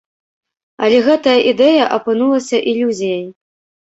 [0.85, 3.23] Але гэтая ідэя апынулася ілюзіяй.